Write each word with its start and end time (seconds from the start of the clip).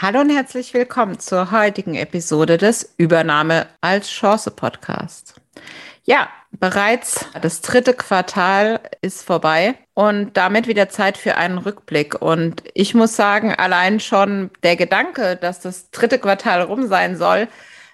Hallo 0.00 0.20
und 0.20 0.30
herzlich 0.30 0.74
willkommen 0.74 1.18
zur 1.18 1.50
heutigen 1.50 1.96
Episode 1.96 2.56
des 2.56 2.94
Übernahme 2.98 3.66
als 3.80 4.08
Chance 4.08 4.52
Podcast. 4.52 5.40
Ja, 6.04 6.28
bereits 6.52 7.26
das 7.42 7.62
dritte 7.62 7.94
Quartal 7.94 8.78
ist 9.02 9.24
vorbei 9.24 9.74
und 9.94 10.36
damit 10.36 10.68
wieder 10.68 10.88
Zeit 10.88 11.18
für 11.18 11.36
einen 11.36 11.58
Rückblick. 11.58 12.22
Und 12.22 12.62
ich 12.74 12.94
muss 12.94 13.16
sagen, 13.16 13.52
allein 13.52 13.98
schon 13.98 14.50
der 14.62 14.76
Gedanke, 14.76 15.34
dass 15.34 15.58
das 15.58 15.90
dritte 15.90 16.20
Quartal 16.20 16.62
rum 16.62 16.86
sein 16.86 17.16
soll, 17.16 17.48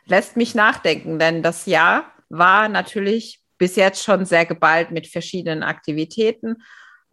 lässt 0.04 0.36
mich 0.36 0.54
nachdenken, 0.54 1.18
denn 1.18 1.42
das 1.42 1.64
Jahr 1.64 2.12
war 2.28 2.68
natürlich 2.68 3.40
bis 3.56 3.76
jetzt 3.76 4.04
schon 4.04 4.26
sehr 4.26 4.44
geballt 4.44 4.90
mit 4.90 5.06
verschiedenen 5.06 5.62
Aktivitäten 5.62 6.56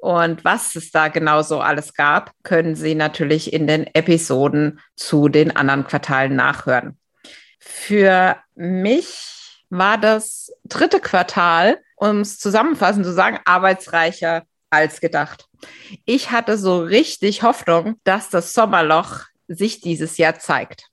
und 0.01 0.43
was 0.43 0.75
es 0.75 0.89
da 0.89 1.09
genau 1.09 1.43
so 1.43 1.59
alles 1.61 1.93
gab, 1.93 2.31
können 2.41 2.73
Sie 2.73 2.95
natürlich 2.95 3.53
in 3.53 3.67
den 3.67 3.85
Episoden 3.93 4.79
zu 4.95 5.29
den 5.29 5.55
anderen 5.55 5.85
Quartalen 5.85 6.35
nachhören. 6.35 6.97
Für 7.59 8.37
mich 8.55 9.61
war 9.69 9.99
das 9.99 10.51
dritte 10.65 10.99
Quartal, 10.99 11.77
um 11.97 12.21
es 12.21 12.39
zusammenfassend 12.39 13.05
zu 13.05 13.13
sagen, 13.13 13.39
arbeitsreicher 13.45 14.43
als 14.71 15.01
gedacht. 15.01 15.45
Ich 16.05 16.31
hatte 16.31 16.57
so 16.57 16.79
richtig 16.79 17.43
Hoffnung, 17.43 17.97
dass 18.03 18.31
das 18.31 18.53
Sommerloch 18.53 19.25
sich 19.47 19.81
dieses 19.81 20.17
Jahr 20.17 20.39
zeigt. 20.39 20.87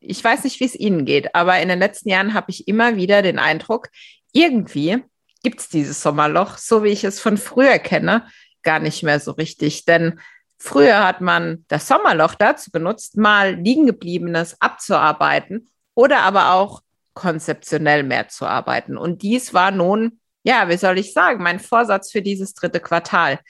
Ich 0.00 0.24
weiß 0.24 0.44
nicht, 0.44 0.60
wie 0.60 0.64
es 0.64 0.74
Ihnen 0.74 1.04
geht, 1.04 1.34
aber 1.34 1.60
in 1.60 1.68
den 1.68 1.78
letzten 1.78 2.08
Jahren 2.08 2.32
habe 2.32 2.50
ich 2.50 2.66
immer 2.66 2.96
wieder 2.96 3.20
den 3.20 3.38
Eindruck, 3.38 3.90
irgendwie 4.32 5.02
gibt 5.42 5.60
es 5.60 5.68
dieses 5.68 6.02
Sommerloch, 6.02 6.58
so 6.58 6.84
wie 6.84 6.88
ich 6.90 7.04
es 7.04 7.20
von 7.20 7.36
früher 7.36 7.78
kenne, 7.78 8.26
gar 8.62 8.78
nicht 8.78 9.02
mehr 9.02 9.20
so 9.20 9.32
richtig. 9.32 9.84
Denn 9.84 10.20
früher 10.58 11.04
hat 11.04 11.20
man 11.20 11.64
das 11.68 11.88
Sommerloch 11.88 12.34
dazu 12.34 12.70
benutzt, 12.70 13.16
mal 13.16 13.54
liegengebliebenes 13.54 14.60
abzuarbeiten 14.60 15.68
oder 15.94 16.20
aber 16.20 16.52
auch 16.52 16.82
konzeptionell 17.14 18.02
mehr 18.02 18.28
zu 18.28 18.46
arbeiten. 18.46 18.96
Und 18.96 19.22
dies 19.22 19.52
war 19.52 19.70
nun, 19.70 20.20
ja, 20.42 20.68
wie 20.68 20.76
soll 20.76 20.98
ich 20.98 21.12
sagen, 21.12 21.42
mein 21.42 21.60
Vorsatz 21.60 22.10
für 22.10 22.22
dieses 22.22 22.54
dritte 22.54 22.80
Quartal. 22.80 23.40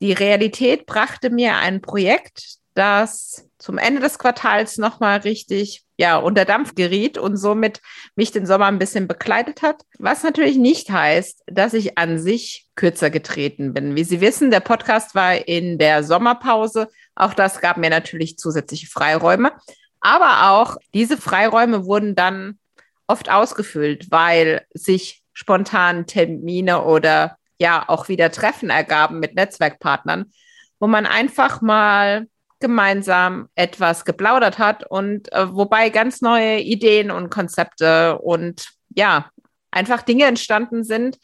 Die 0.00 0.12
Realität 0.12 0.86
brachte 0.86 1.28
mir 1.30 1.56
ein 1.56 1.82
Projekt, 1.82 2.59
das 2.74 3.48
zum 3.58 3.78
Ende 3.78 4.00
des 4.00 4.18
Quartals 4.18 4.78
nochmal 4.78 5.18
richtig 5.20 5.84
ja, 6.00 6.16
unter 6.16 6.46
Dampf 6.46 6.74
geriet 6.74 7.18
und 7.18 7.36
somit 7.36 7.82
mich 8.16 8.32
den 8.32 8.46
Sommer 8.46 8.66
ein 8.66 8.78
bisschen 8.78 9.06
begleitet 9.06 9.60
hat. 9.60 9.82
Was 9.98 10.22
natürlich 10.22 10.56
nicht 10.56 10.90
heißt, 10.90 11.42
dass 11.46 11.74
ich 11.74 11.98
an 11.98 12.18
sich 12.18 12.66
kürzer 12.74 13.10
getreten 13.10 13.74
bin. 13.74 13.96
Wie 13.96 14.04
Sie 14.04 14.22
wissen, 14.22 14.50
der 14.50 14.60
Podcast 14.60 15.14
war 15.14 15.46
in 15.46 15.76
der 15.76 16.02
Sommerpause. 16.02 16.88
Auch 17.14 17.34
das 17.34 17.60
gab 17.60 17.76
mir 17.76 17.90
natürlich 17.90 18.38
zusätzliche 18.38 18.86
Freiräume. 18.86 19.52
Aber 20.00 20.52
auch 20.52 20.78
diese 20.94 21.18
Freiräume 21.18 21.84
wurden 21.84 22.14
dann 22.14 22.58
oft 23.06 23.30
ausgefüllt, 23.30 24.10
weil 24.10 24.64
sich 24.72 25.22
spontan 25.34 26.06
Termine 26.06 26.84
oder 26.84 27.36
ja 27.58 27.84
auch 27.88 28.08
wieder 28.08 28.30
Treffen 28.30 28.70
ergaben 28.70 29.20
mit 29.20 29.34
Netzwerkpartnern, 29.34 30.32
wo 30.78 30.86
man 30.86 31.04
einfach 31.04 31.60
mal 31.60 32.26
gemeinsam 32.60 33.48
etwas 33.54 34.04
geplaudert 34.04 34.58
hat 34.58 34.88
und 34.88 35.32
äh, 35.32 35.52
wobei 35.54 35.88
ganz 35.90 36.20
neue 36.20 36.60
Ideen 36.60 37.10
und 37.10 37.30
Konzepte 37.30 38.18
und 38.18 38.68
ja, 38.94 39.30
einfach 39.70 40.02
Dinge 40.02 40.26
entstanden 40.26 40.84
sind, 40.84 41.18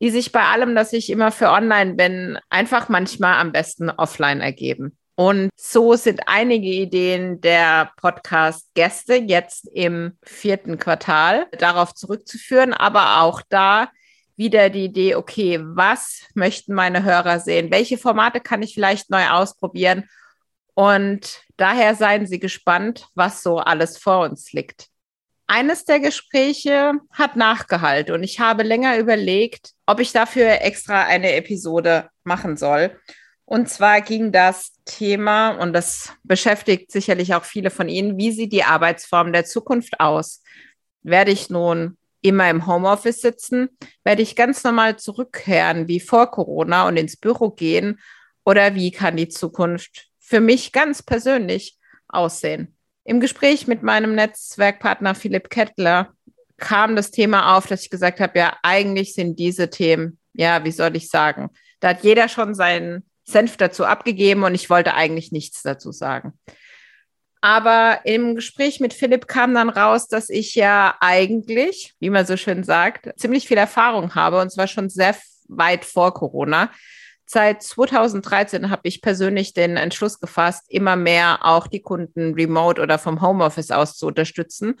die 0.00 0.10
sich 0.10 0.32
bei 0.32 0.44
allem, 0.44 0.74
dass 0.74 0.92
ich 0.92 1.10
immer 1.10 1.32
für 1.32 1.50
online 1.50 1.94
bin, 1.94 2.38
einfach 2.50 2.88
manchmal 2.88 3.40
am 3.40 3.52
besten 3.52 3.90
offline 3.90 4.40
ergeben. 4.40 4.96
Und 5.14 5.48
so 5.56 5.94
sind 5.94 6.20
einige 6.26 6.68
Ideen 6.68 7.40
der 7.40 7.90
Podcast-Gäste 7.96 9.14
jetzt 9.14 9.66
im 9.72 10.18
vierten 10.22 10.78
Quartal 10.78 11.46
darauf 11.58 11.94
zurückzuführen, 11.94 12.74
aber 12.74 13.22
auch 13.22 13.40
da 13.48 13.88
wieder 14.36 14.68
die 14.68 14.84
Idee, 14.84 15.14
okay, 15.14 15.58
was 15.62 16.26
möchten 16.34 16.74
meine 16.74 17.02
Hörer 17.02 17.40
sehen? 17.40 17.70
Welche 17.70 17.96
Formate 17.96 18.40
kann 18.40 18.62
ich 18.62 18.74
vielleicht 18.74 19.08
neu 19.08 19.26
ausprobieren? 19.28 20.04
Und 20.76 21.40
daher 21.56 21.94
seien 21.94 22.26
Sie 22.26 22.38
gespannt, 22.38 23.08
was 23.14 23.42
so 23.42 23.56
alles 23.56 23.96
vor 23.96 24.20
uns 24.20 24.52
liegt. 24.52 24.88
Eines 25.46 25.86
der 25.86 26.00
Gespräche 26.00 26.92
hat 27.10 27.34
Nachgehalt 27.34 28.10
und 28.10 28.22
ich 28.22 28.40
habe 28.40 28.62
länger 28.62 28.98
überlegt, 28.98 29.70
ob 29.86 30.00
ich 30.00 30.12
dafür 30.12 30.60
extra 30.60 31.04
eine 31.04 31.32
Episode 31.34 32.10
machen 32.24 32.58
soll. 32.58 33.00
Und 33.46 33.70
zwar 33.70 34.02
ging 34.02 34.32
das 34.32 34.72
Thema, 34.84 35.50
und 35.52 35.72
das 35.72 36.12
beschäftigt 36.24 36.92
sicherlich 36.92 37.34
auch 37.34 37.44
viele 37.44 37.70
von 37.70 37.88
Ihnen, 37.88 38.18
wie 38.18 38.32
sieht 38.32 38.52
die 38.52 38.64
Arbeitsform 38.64 39.32
der 39.32 39.46
Zukunft 39.46 39.98
aus? 39.98 40.42
Werde 41.02 41.30
ich 41.30 41.48
nun 41.48 41.96
immer 42.20 42.50
im 42.50 42.66
Homeoffice 42.66 43.22
sitzen? 43.22 43.70
Werde 44.04 44.20
ich 44.20 44.36
ganz 44.36 44.62
normal 44.62 44.98
zurückkehren 44.98 45.88
wie 45.88 46.00
vor 46.00 46.30
Corona 46.30 46.86
und 46.86 46.98
ins 46.98 47.16
Büro 47.16 47.50
gehen? 47.50 47.98
Oder 48.44 48.74
wie 48.74 48.90
kann 48.90 49.16
die 49.16 49.28
Zukunft 49.28 50.05
für 50.26 50.40
mich 50.40 50.72
ganz 50.72 51.04
persönlich 51.04 51.78
aussehen. 52.08 52.76
Im 53.04 53.20
Gespräch 53.20 53.68
mit 53.68 53.84
meinem 53.84 54.16
Netzwerkpartner 54.16 55.14
Philipp 55.14 55.50
Kettler 55.50 56.12
kam 56.56 56.96
das 56.96 57.12
Thema 57.12 57.56
auf, 57.56 57.68
dass 57.68 57.82
ich 57.82 57.90
gesagt 57.90 58.18
habe, 58.18 58.36
ja, 58.36 58.56
eigentlich 58.64 59.14
sind 59.14 59.38
diese 59.38 59.70
Themen, 59.70 60.18
ja, 60.32 60.64
wie 60.64 60.72
soll 60.72 60.96
ich 60.96 61.10
sagen, 61.10 61.50
da 61.78 61.90
hat 61.90 62.02
jeder 62.02 62.28
schon 62.28 62.56
seinen 62.56 63.08
Senf 63.22 63.56
dazu 63.56 63.84
abgegeben 63.84 64.42
und 64.42 64.56
ich 64.56 64.68
wollte 64.68 64.94
eigentlich 64.94 65.30
nichts 65.30 65.62
dazu 65.62 65.92
sagen. 65.92 66.32
Aber 67.40 68.00
im 68.04 68.34
Gespräch 68.34 68.80
mit 68.80 68.94
Philipp 68.94 69.28
kam 69.28 69.54
dann 69.54 69.68
raus, 69.68 70.08
dass 70.08 70.28
ich 70.28 70.56
ja 70.56 70.96
eigentlich, 71.00 71.94
wie 72.00 72.10
man 72.10 72.26
so 72.26 72.36
schön 72.36 72.64
sagt, 72.64 73.12
ziemlich 73.16 73.46
viel 73.46 73.58
Erfahrung 73.58 74.16
habe 74.16 74.40
und 74.40 74.50
zwar 74.50 74.66
schon 74.66 74.88
sehr 74.88 75.14
weit 75.46 75.84
vor 75.84 76.12
Corona 76.14 76.72
Seit 77.28 77.62
2013 77.62 78.70
habe 78.70 78.82
ich 78.84 79.02
persönlich 79.02 79.52
den 79.52 79.76
Entschluss 79.76 80.20
gefasst, 80.20 80.64
immer 80.68 80.94
mehr 80.94 81.44
auch 81.44 81.66
die 81.66 81.82
Kunden 81.82 82.34
remote 82.34 82.80
oder 82.80 82.98
vom 82.98 83.20
Homeoffice 83.20 83.72
aus 83.72 83.96
zu 83.96 84.06
unterstützen 84.06 84.78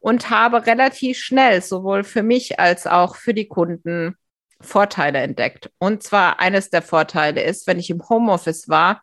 und 0.00 0.30
habe 0.30 0.66
relativ 0.66 1.18
schnell 1.18 1.60
sowohl 1.60 2.02
für 2.02 2.22
mich 2.22 2.58
als 2.58 2.86
auch 2.86 3.16
für 3.16 3.34
die 3.34 3.46
Kunden 3.46 4.16
Vorteile 4.60 5.18
entdeckt. 5.18 5.70
Und 5.78 6.02
zwar 6.02 6.40
eines 6.40 6.70
der 6.70 6.82
Vorteile 6.82 7.42
ist, 7.42 7.66
wenn 7.66 7.78
ich 7.78 7.90
im 7.90 8.08
Homeoffice 8.08 8.68
war, 8.68 9.02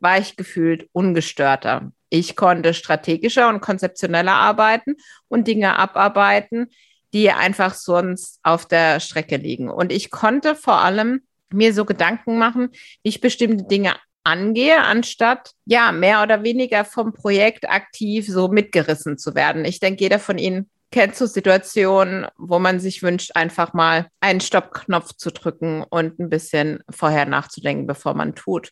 war 0.00 0.18
ich 0.18 0.36
gefühlt 0.36 0.88
ungestörter. 0.92 1.92
Ich 2.10 2.36
konnte 2.36 2.74
strategischer 2.74 3.48
und 3.48 3.60
konzeptioneller 3.60 4.34
arbeiten 4.34 4.96
und 5.28 5.46
Dinge 5.46 5.78
abarbeiten, 5.78 6.68
die 7.12 7.30
einfach 7.30 7.74
sonst 7.74 8.40
auf 8.42 8.66
der 8.66 8.98
Strecke 8.98 9.36
liegen. 9.36 9.70
Und 9.70 9.92
ich 9.92 10.10
konnte 10.10 10.56
vor 10.56 10.80
allem 10.80 11.22
mir 11.54 11.72
so 11.72 11.84
Gedanken 11.84 12.38
machen, 12.38 12.70
wie 13.02 13.08
ich 13.08 13.20
bestimmte 13.20 13.64
Dinge 13.64 13.94
angehe, 14.24 14.82
anstatt 14.82 15.52
ja 15.66 15.92
mehr 15.92 16.22
oder 16.22 16.42
weniger 16.42 16.84
vom 16.84 17.12
Projekt 17.12 17.68
aktiv 17.68 18.26
so 18.26 18.48
mitgerissen 18.48 19.18
zu 19.18 19.34
werden. 19.34 19.64
Ich 19.64 19.80
denke, 19.80 20.02
jeder 20.02 20.18
von 20.18 20.38
Ihnen 20.38 20.70
kennt 20.90 21.16
so 21.16 21.26
Situationen, 21.26 22.26
wo 22.38 22.58
man 22.58 22.80
sich 22.80 23.02
wünscht, 23.02 23.32
einfach 23.34 23.74
mal 23.74 24.06
einen 24.20 24.40
Stoppknopf 24.40 25.14
zu 25.16 25.30
drücken 25.30 25.82
und 25.82 26.18
ein 26.18 26.30
bisschen 26.30 26.80
vorher 26.88 27.26
nachzudenken, 27.26 27.86
bevor 27.86 28.14
man 28.14 28.34
tut. 28.34 28.70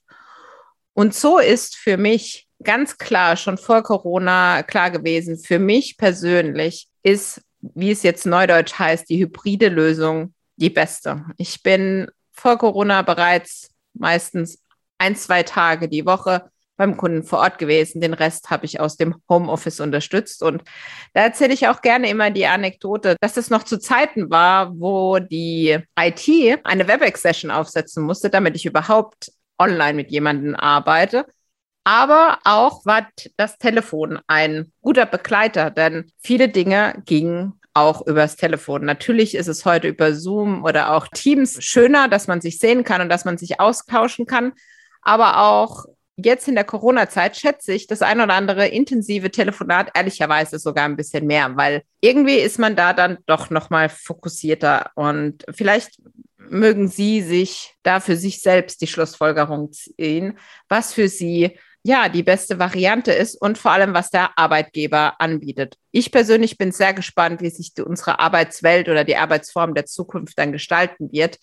Und 0.95 1.15
so 1.15 1.39
ist 1.39 1.77
für 1.77 1.97
mich 1.97 2.47
ganz 2.63 2.97
klar 2.99 3.37
schon 3.37 3.59
vor 3.59 3.83
Corona 3.83 4.63
klar 4.63 4.91
gewesen, 4.91 5.37
für 5.39 5.59
mich 5.59 5.97
persönlich 5.97 6.89
ist, 7.03 7.43
wie 7.61 7.91
es 7.91 8.03
jetzt 8.03 8.25
neudeutsch 8.25 8.79
heißt, 8.79 9.09
die 9.09 9.19
hybride 9.19 9.69
Lösung 9.69 10.35
die 10.57 10.71
beste. 10.71 11.25
Ich 11.39 11.63
bin 11.63 12.09
vor 12.33 12.59
Corona 12.59 13.03
bereits 13.03 13.71
meistens 13.95 14.63
ein, 14.99 15.17
zwei 15.17 15.43
Tage 15.43 15.89
die 15.89 16.07
Woche 16.07 16.51
beim 16.77 16.97
Kunden 16.97 17.23
vor 17.23 17.41
Ort 17.41 17.59
gewesen. 17.59 18.01
Den 18.01 18.15
Rest 18.15 18.51
habe 18.51 18.65
ich 18.65 18.81
aus 18.81 18.97
dem 18.97 19.15
Homeoffice 19.29 19.81
unterstützt. 19.81 20.43
Und 20.43 20.63
da 21.15 21.23
erzähle 21.23 21.55
ich 21.55 21.69
auch 21.69 21.83
gerne 21.83 22.09
immer 22.09 22.31
die 22.31 22.47
Anekdote, 22.47 23.17
dass 23.21 23.37
es 23.37 23.51
noch 23.51 23.63
zu 23.63 23.79
Zeiten 23.79 24.31
war, 24.31 24.79
wo 24.79 25.19
die 25.19 25.79
IT 25.99 26.61
eine 26.65 26.89
WebEx-Session 26.89 27.51
aufsetzen 27.51 28.05
musste, 28.05 28.31
damit 28.31 28.57
ich 28.57 28.67
überhaupt 28.67 29.33
online 29.59 29.95
mit 29.95 30.11
jemandem 30.11 30.57
arbeite. 30.57 31.27
Aber 31.85 32.39
auch 32.45 32.87
war 32.87 33.09
das 33.37 33.59
Telefon 33.59 34.21
ein 34.27 34.73
guter 34.81 35.07
Begleiter, 35.07 35.71
denn 35.71 36.11
viele 36.23 36.49
Dinge 36.49 37.03
gingen 37.05 37.61
auch 37.75 38.07
übers 38.07 38.37
Telefon. 38.37 38.85
Natürlich 38.85 39.35
ist 39.35 39.49
es 39.49 39.65
heute 39.65 39.89
über 39.89 40.15
Zoom 40.15 40.65
oder 40.65 40.93
auch 40.93 41.09
Teams 41.09 41.63
schöner, 41.63 42.09
dass 42.09 42.27
man 42.27 42.41
sich 42.41 42.59
sehen 42.59 42.85
kann 42.85 43.01
und 43.01 43.09
dass 43.09 43.25
man 43.25 43.39
sich 43.39 43.61
austauschen 43.61 44.27
kann. 44.27 44.53
Aber 45.01 45.39
auch 45.39 45.87
jetzt 46.17 46.49
in 46.49 46.55
der 46.55 46.65
Corona-Zeit 46.65 47.37
schätze 47.37 47.73
ich 47.73 47.87
das 47.87 48.03
ein 48.03 48.21
oder 48.21 48.35
andere 48.35 48.69
intensive 48.69 49.31
Telefonat 49.31 49.91
ehrlicherweise 49.95 50.59
sogar 50.59 50.85
ein 50.85 50.97
bisschen 50.97 51.27
mehr, 51.27 51.57
weil 51.57 51.83
irgendwie 52.01 52.37
ist 52.37 52.59
man 52.59 52.77
da 52.77 52.93
dann 52.93 53.19
doch 53.27 53.51
noch 53.51 53.71
mal 53.71 53.89
fokussierter 53.89 54.91
und 54.95 55.45
vielleicht 55.51 56.01
mögen 56.37 56.89
Sie 56.89 57.23
sich 57.23 57.75
da 57.83 58.01
für 58.01 58.17
sich 58.17 58.43
selbst 58.43 58.83
die 58.83 58.87
Schlussfolgerung 58.87 59.73
ziehen, 59.73 60.39
was 60.69 60.93
für 60.93 61.09
Sie 61.09 61.59
ja 61.85 62.09
die 62.09 62.23
beste 62.23 62.59
Variante 62.59 63.13
ist 63.13 63.35
und 63.35 63.59
vor 63.59 63.73
allem, 63.73 63.95
was 63.95 64.11
der 64.11 64.39
Arbeitgeber 64.39 65.21
anbietet. 65.21 65.77
Ich 65.91 66.13
persönlich 66.13 66.59
bin 66.59 66.73
sehr 66.73 66.95
gespannt, 66.95 67.41
wie 67.43 67.51
sich 67.51 67.75
die, 67.75 67.83
unsere 67.83 68.21
Arbeitswelt 68.21 68.89
oder 68.89 69.05
die 69.05 69.17
Arbeitsform 69.17 69.75
der 69.75 69.87
Zukunft 69.87 70.39
dann 70.39 70.53
gestalten 70.53 71.11
wird 71.13 71.39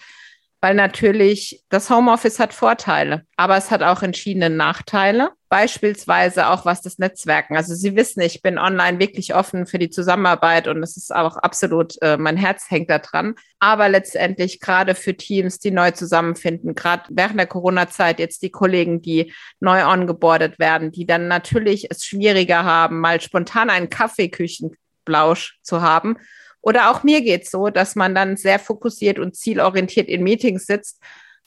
weil 0.62 0.76
natürlich 0.76 1.64
das 1.70 1.90
Homeoffice 1.90 2.40
hat 2.40 2.54
Vorteile, 2.54 3.26
aber 3.38 3.56
es 3.56 3.72
hat 3.72 3.82
auch 3.82 4.04
entschiedene 4.04 4.50
Nachteile, 4.50 5.32
beispielsweise 5.48 6.48
auch 6.48 6.66
was 6.66 6.82
das 6.82 7.00
Netzwerken. 7.00 7.56
Also 7.56 7.74
Sie 7.74 7.96
wissen, 7.96 8.22
ich 8.22 8.42
bin 8.42 8.60
online 8.60 9.00
wirklich 9.00 9.34
offen 9.34 9.66
für 9.66 9.80
die 9.80 9.90
Zusammenarbeit 9.90 10.68
und 10.68 10.84
es 10.84 10.98
ist 10.98 11.16
auch 11.16 11.38
absolut, 11.38 12.00
äh, 12.02 12.18
mein 12.18 12.36
Herz 12.36 12.70
hängt 12.70 12.90
da 12.90 13.00
dran. 13.00 13.36
Aber 13.60 13.88
letztendlich 13.90 14.60
gerade 14.60 14.96
für 14.96 15.16
Teams, 15.16 15.60
die 15.60 15.72
neu 15.72 15.92
zusammenfinden, 15.92 16.76
gerade 16.76 17.04
während 17.10 17.40
der 17.40 17.48
Corona-Zeit 17.48 18.20
jetzt 18.20 18.44
die 18.44 18.52
Kollegen, 18.52 19.02
die 19.02 19.34
neu 19.60 19.86
ongeboardet 19.86 20.60
werden, 20.60 20.92
die 20.92 21.06
dann 21.06 21.28
natürlich 21.28 21.90
es 21.90 22.06
schwieriger 22.06 22.66
haben, 22.66 23.00
mal 23.00 23.22
spontan 23.22 23.70
einen 23.70 23.90
Kaffeeküchenblausch 23.90 25.58
zu 25.64 25.82
haben 25.82 26.18
oder 26.62 26.92
auch 26.92 27.04
mir 27.04 27.22
geht 27.22 27.44
es 27.44 27.52
so, 27.52 27.70
dass 27.70 27.96
man 27.96 28.14
dann 28.16 28.38
sehr 28.38 28.60
fokussiert 28.60 29.20
und 29.20 29.36
zielorientiert 29.36 30.10
in 30.10 30.24
Meetings 30.24 30.66
sitzt, 30.66 31.02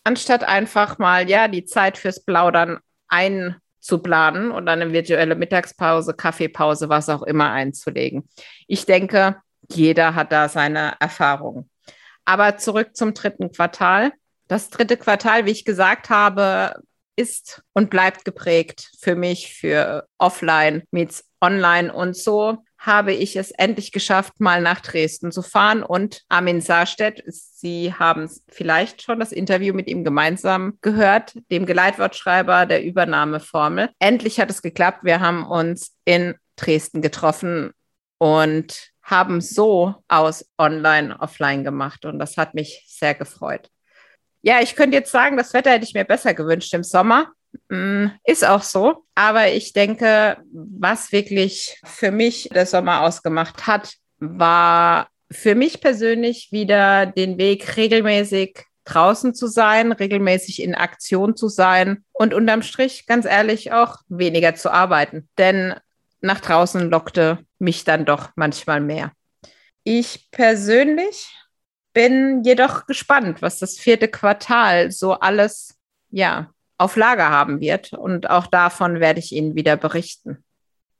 anstatt 0.05 0.44
einfach 0.44 0.99
mal 0.99 1.29
ja 1.29 1.49
die 1.49 1.64
Zeit 1.64 1.99
fürs 1.99 2.25
Plaudern 2.25 2.79
einzuplanen 3.09 4.50
und 4.50 4.67
dann 4.67 4.81
eine 4.81 4.93
virtuelle 4.93 5.35
Mittagspause, 5.35 6.14
Kaffeepause, 6.14 6.88
was 6.88 7.09
auch 7.09 7.23
immer 7.23 7.50
einzulegen. 7.50 8.29
Ich 8.67 8.87
denke, 8.87 9.37
jeder 9.70 10.14
hat 10.14 10.32
da 10.32 10.49
seine 10.49 10.94
Erfahrung. 10.99 11.69
Aber 12.25 12.56
zurück 12.56 12.97
zum 12.97 13.15
dritten 13.15 13.50
Quartal. 13.50 14.12
Das 14.49 14.70
dritte 14.70 14.97
Quartal, 14.97 15.47
wie 15.47 15.50
ich 15.50 15.65
gesagt 15.65 16.11
habe, 16.11 16.75
ist 17.17 17.62
und 17.75 17.91
bleibt 17.91 18.25
geprägt 18.25 18.91
für 18.99 19.15
mich 19.15 19.55
für 19.55 20.06
Offline 20.19 20.85
meets 20.91 21.25
Online 21.41 21.93
und 21.93 22.17
so 22.17 22.58
habe 22.84 23.12
ich 23.12 23.37
es 23.37 23.52
endlich 23.52 23.93
geschafft, 23.93 24.40
mal 24.40 24.61
nach 24.61 24.81
Dresden 24.81 25.31
zu 25.31 25.43
fahren. 25.43 25.84
Und 25.84 26.23
Armin 26.29 26.61
Saarstedt, 26.61 27.23
Sie 27.26 27.94
haben 27.94 28.29
vielleicht 28.49 29.02
schon 29.02 29.20
das 29.20 29.31
Interview 29.31 29.73
mit 29.73 29.87
ihm 29.87 30.02
gemeinsam 30.02 30.79
gehört, 30.81 31.34
dem 31.50 31.64
Geleitwortschreiber 31.64 32.67
der 32.67 32.82
Übernahmeformel. 32.82 33.90
Endlich 34.00 34.40
hat 34.40 34.50
es 34.50 34.62
geklappt. 34.62 35.05
Wir 35.05 35.20
haben 35.20 35.46
uns 35.46 35.96
in 36.05 36.34
Dresden 36.56 37.02
getroffen 37.02 37.70
und 38.19 38.90
haben 39.02 39.40
so 39.40 39.94
aus 40.08 40.44
Online, 40.58 41.19
Offline 41.20 41.62
gemacht. 41.62 42.05
Und 42.05 42.19
das 42.19 42.37
hat 42.37 42.55
mich 42.55 42.84
sehr 42.88 43.14
gefreut. 43.14 43.70
Ja, 44.43 44.61
ich 44.61 44.75
könnte 44.75 44.96
jetzt 44.96 45.12
sagen, 45.12 45.37
das 45.37 45.55
Wetter 45.55 45.70
hätte 45.70 45.84
ich 45.84 45.94
mir 45.94 46.05
besser 46.05 46.34
gewünscht 46.34 46.75
im 46.75 46.82
Sommer. 46.82 47.31
Mm, 47.69 48.06
ist 48.25 48.44
auch 48.44 48.62
so. 48.62 49.04
Aber 49.14 49.49
ich 49.49 49.72
denke, 49.72 50.38
was 50.52 51.12
wirklich 51.12 51.81
für 51.84 52.10
mich 52.10 52.49
der 52.52 52.66
Sommer 52.66 53.02
ausgemacht 53.02 53.66
hat, 53.66 53.94
war 54.19 55.08
für 55.31 55.54
mich 55.54 55.81
persönlich 55.81 56.52
wieder 56.52 57.06
den 57.06 57.38
Weg 57.38 57.76
regelmäßig 57.76 58.64
draußen 58.84 59.34
zu 59.34 59.46
sein, 59.46 59.93
regelmäßig 59.93 60.62
in 60.62 60.75
Aktion 60.75 61.37
zu 61.37 61.49
sein 61.49 62.04
und 62.12 62.34
unterm 62.34 62.62
Strich, 62.62 63.06
ganz 63.06 63.25
ehrlich, 63.26 63.72
auch 63.72 63.98
weniger 64.08 64.55
zu 64.55 64.70
arbeiten. 64.70 65.28
Denn 65.38 65.75
nach 66.20 66.40
draußen 66.40 66.90
lockte 66.90 67.38
mich 67.58 67.84
dann 67.84 68.05
doch 68.05 68.31
manchmal 68.34 68.81
mehr. 68.81 69.12
Ich 69.84 70.31
persönlich 70.31 71.34
bin 71.93 72.43
jedoch 72.44 72.87
gespannt, 72.87 73.43
was 73.43 73.58
das 73.58 73.78
vierte 73.78 74.08
Quartal 74.08 74.90
so 74.90 75.14
alles 75.14 75.78
ja, 76.10 76.50
auf 76.82 76.96
Lager 76.96 77.31
haben 77.31 77.61
wird. 77.61 77.93
Und 77.93 78.29
auch 78.29 78.46
davon 78.46 79.00
werde 79.00 79.20
ich 79.20 79.32
Ihnen 79.32 79.55
wieder 79.55 79.76
berichten. 79.76 80.44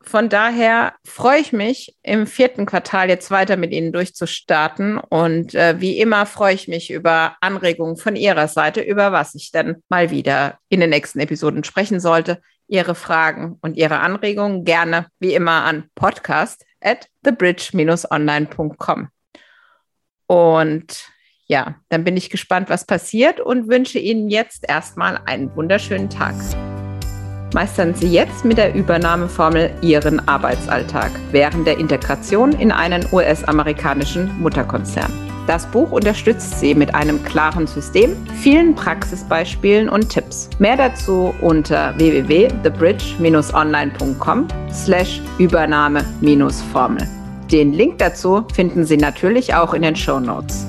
Von 0.05 0.29
daher 0.29 0.95
freue 1.05 1.41
ich 1.41 1.53
mich, 1.53 1.97
im 2.03 2.27
vierten 2.27 2.67
Quartal 2.67 3.09
jetzt 3.09 3.31
weiter 3.31 3.57
mit 3.57 3.73
Ihnen 3.73 3.93
durchzustarten. 3.93 4.99
Und 4.99 5.55
äh, 5.55 5.81
wie 5.81 6.01
immer 6.01 6.27
freue 6.27 6.55
ich 6.55 6.67
mich 6.67 6.91
über 6.91 7.37
Anregungen 7.41 7.97
von 7.97 8.17
Ihrer 8.17 8.49
Seite, 8.49 8.81
über 8.81 9.13
was 9.13 9.35
ich 9.35 9.53
denn 9.53 9.83
mal 9.89 10.11
wieder 10.11 10.59
in 10.69 10.81
den 10.81 10.91
nächsten 10.91 11.21
Episoden 11.21 11.63
sprechen 11.63 12.01
sollte. 12.01 12.41
Ihre 12.67 12.95
Fragen 12.95 13.59
und 13.61 13.77
Ihre 13.77 14.01
Anregungen 14.01 14.65
gerne 14.65 15.07
wie 15.21 15.35
immer 15.35 15.65
an 15.65 15.85
podcast 15.95 16.65
at 16.81 17.09
thebridge-online.com. 17.23 19.09
Und 20.27 21.12
ja, 21.53 21.77
dann 21.91 22.03
bin 22.03 22.17
ich 22.17 22.31
gespannt, 22.31 22.71
was 22.71 22.87
passiert 22.87 23.39
und 23.39 23.69
wünsche 23.69 23.99
Ihnen 23.99 24.31
jetzt 24.31 24.65
erstmal 24.67 25.21
einen 25.27 25.55
wunderschönen 25.55 26.09
Tag. 26.09 26.35
Meistern 27.53 27.95
Sie 27.95 28.11
jetzt 28.11 28.47
mit 28.47 28.57
der 28.57 28.75
Übernahmeformel 28.75 29.71
Ihren 29.83 30.27
Arbeitsalltag 30.27 31.11
während 31.31 31.67
der 31.67 31.77
Integration 31.77 32.53
in 32.53 32.73
einen 32.73 33.07
US-amerikanischen 33.13 34.41
Mutterkonzern. 34.41 35.13
Das 35.47 35.67
Buch 35.67 35.93
unterstützt 35.93 36.59
Sie 36.59 36.75
mit 36.75 36.95
einem 36.95 37.23
klaren 37.23 37.67
System, 37.67 38.17
vielen 38.41 38.75
Praxisbeispielen 38.75 39.91
und 39.91 40.09
Tipps. 40.09 40.49
Mehr 40.59 40.79
dazu 40.79 41.35
unter 41.43 41.93
www.thebridge-online.com 41.99 44.49
slash 44.73 45.21
Übernahme-Formel. 45.39 47.07
Den 47.51 47.75
Link 47.75 47.99
dazu 47.99 48.47
finden 48.55 48.87
Sie 48.87 48.97
natürlich 48.97 49.55
auch 49.55 49.75
in 49.75 49.83
den 49.83 49.97
Show 49.97 50.19
Notes. 50.19 50.67